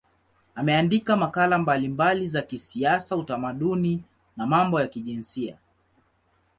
[0.55, 4.03] Ameandika makala mbalimbali za kisiasa, utamaduni
[4.37, 5.57] na mambo ya kijinsia.